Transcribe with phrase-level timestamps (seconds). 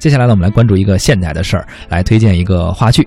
[0.00, 3.06] 接下来呢，我们来关注一个现代的事儿，来推荐一个话剧。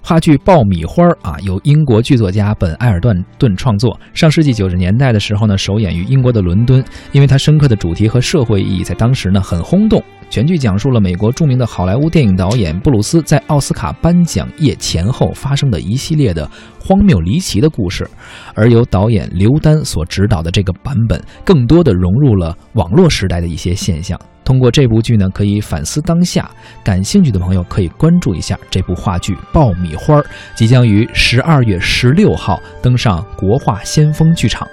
[0.00, 3.98] 话剧《爆米花》啊，由英国剧作家本·埃尔顿顿创作。
[4.14, 6.82] 上世纪九十年代的时候呢，首演于英国的伦敦。
[7.10, 10.00] 因为它深刻的主题和社会意义，在当时呢很轰动。
[10.30, 16.48] 全剧讲述了美国著名的好莱坞电影导演布鲁斯在奥斯卡颁奖夜前后发生的一系列的
[16.80, 18.08] 荒谬离奇的故事。
[18.54, 24.18] 而由导演刘丹所指导的这个版本，更多的融入了网络时代的一些现象。
[24.42, 26.50] 通过这部剧呢，可以反思当下。
[26.82, 30.20] 感兴趣的朋友可以关注一下这部话剧《爆米花》，
[30.56, 34.66] 即将于十二月十六号登上国画先锋剧场。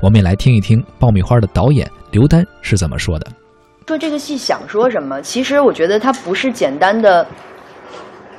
[0.00, 3.26] 我们也来听一听《爆米花》的导演刘丹是怎么说的。
[3.86, 5.20] 说这个戏想说什么？
[5.20, 7.26] 其实我觉得它不是简单的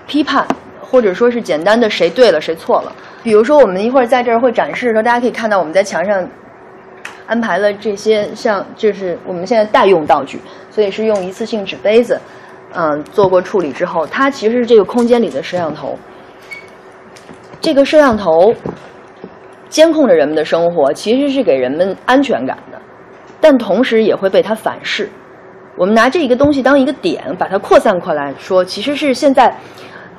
[0.07, 0.47] 批判，
[0.89, 2.95] 或者说是简单的谁对了谁错了。
[3.21, 6.27] 比如说，我们一会儿在这儿会展示的时候，大家可以看到我们在墙上。
[7.27, 10.39] 安排了这些像就是我们现在代用道具，
[10.71, 12.19] 所以是用一次性纸杯子，
[12.73, 15.95] 嗯，做过处理之后，它其实是这个空间里的摄像头。
[17.61, 18.51] 这个摄像头
[19.67, 22.81] 监控着人们的生活，其实是给人们安全感的，
[23.39, 25.07] 但同时也会被它反噬。
[25.77, 29.55] 我们拿这一个东西当一个点，把它扩散过来说，其实是现在，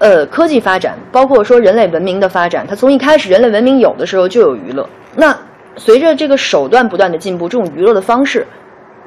[0.00, 4.84] 呃，科技发展，包括说人类文明的发展，它从一开始人类文明有的时候就有娱乐，
[5.14, 5.34] 那。
[5.76, 8.44] 随着这个手段不断的进步，这种娱乐的方式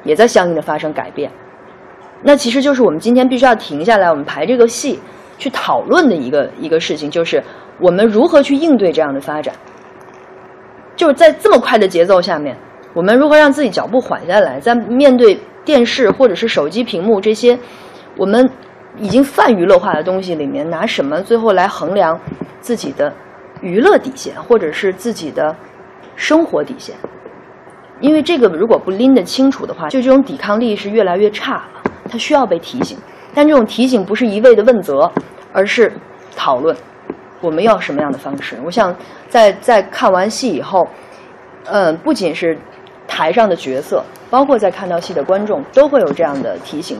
[0.02, 1.30] 也在相应的发生改变。
[2.22, 4.98] 那其实就是我们今天必须要停下来，我们排这个戏
[5.38, 7.40] 去讨论的一个一个事情，就是
[7.78, 9.54] 我们如何去应对这样的发展。
[10.96, 12.56] 就是在这么快的节奏下面，
[12.94, 17.56] 我们如何让自己脚步缓下来，在面对电视或者是手机屏幕这些
[18.16, 18.50] 我们
[18.98, 22.18] 已经泛娱乐化的东西里面，拿什么最后来衡量
[22.60, 23.12] 自己的
[23.60, 25.54] 娱乐底线，或者是自己的。
[26.16, 26.94] 生活底线，
[27.98, 31.82] 因为这个如果不拎得清楚的话，就这种抵抗力是越来越差了。
[32.08, 32.96] 它需要被提醒，
[33.34, 35.10] 但这种提醒不是一味的问责，
[35.52, 35.92] 而是
[36.36, 36.76] 讨论
[37.40, 38.56] 我们要什么样的方式。
[38.64, 38.94] 我想
[39.28, 40.86] 在在看完戏以后，
[41.64, 42.56] 嗯，不仅是
[43.08, 46.96] 台上的角色，包括在看到戏的观众，都会有这样的提醒。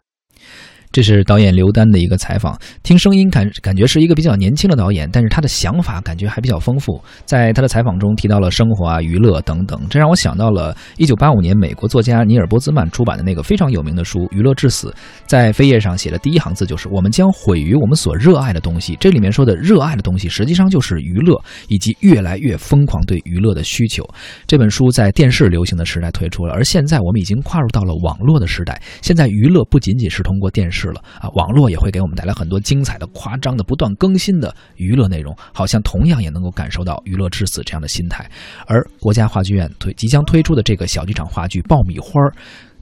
[0.94, 7.02] 这是导演刘丹的一个采访，听声音感感觉是一个比较年轻的导演，但是他的想法感觉还比较丰富。
[7.24, 14.88] 在他的采访中提到了生活啊、娱乐等等，这让我想到了1985年美国作家尼尔·波兹曼出版的那个非常有名的书《娱乐至死》。
[15.26, 24.08] 在扉页上写的第一行字就是：“我们将毁于我们所热爱的东西。”这里面说的热爱的东西，实际上就是娱乐以及越来越疯狂对娱乐的需求。
[24.46, 28.80] 这本书在电视流行的时代推出了，而现在我们已经跨入到了网络的时代。
[29.02, 30.83] 现在娱乐不仅仅是通过电视。
[30.90, 38.28] 了啊，网络也会给我们带来很多精彩的、夸张的、不断更新的娱乐内容，好像同样也能够感受到娱乐至死这样的心态。
[38.66, 42.20] 而国家话剧院推即将推出的这个小剧场话剧《爆米花》，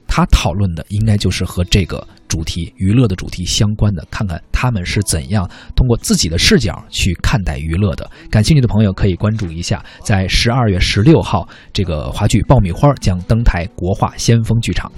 [0.07, 8.09] 它讨论的应该就是和这个主题娱乐的主题相关的，看看他们是怎样通过自己的视角去看待娱乐的。
[8.29, 14.91] 感兴趣的朋友可以关注一下，在十二月十六号，这个话剧《爆米花》将登台国画先锋剧场。